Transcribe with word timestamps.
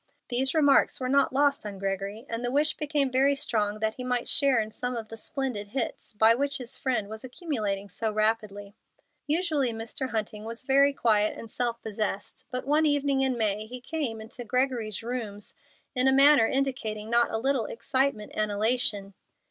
These 0.29 0.55
remarks 0.55 0.99
were 0.99 1.07
not 1.09 1.31
lost 1.31 1.63
on 1.63 1.77
Gregory, 1.77 2.25
and 2.27 2.43
the 2.43 2.49
wish 2.49 2.75
became 2.75 3.11
very 3.11 3.35
strong 3.35 3.77
that 3.81 3.93
he 3.93 4.03
might 4.03 4.27
share 4.27 4.59
in 4.59 4.71
some 4.71 4.95
of 4.95 5.09
the 5.09 5.15
splendid 5.15 5.67
"hits" 5.67 6.15
by 6.15 6.33
which 6.33 6.57
his 6.57 6.75
friend 6.75 7.07
was 7.07 7.23
accumulating 7.23 7.87
so 7.87 8.11
rapidly. 8.11 8.73
Usually 9.27 9.71
Mr. 9.71 10.09
Hunting 10.09 10.43
was 10.43 10.63
very 10.63 10.91
quiet 10.91 11.37
and 11.37 11.51
self 11.51 11.79
possessed, 11.83 12.45
but 12.49 12.65
one 12.65 12.87
evening 12.87 13.21
in 13.21 13.37
May 13.37 13.67
he 13.67 13.79
came 13.79 14.19
into 14.21 14.43
Gregory's 14.43 15.03
rooms 15.03 15.53
in 15.93 16.07
a 16.07 16.11
manner 16.11 16.47
indicating 16.47 17.11
not 17.11 17.29
a 17.29 17.37
little 17.37 17.67
excitement 17.67 18.31
and 18.33 18.49
elation. 18.49 19.13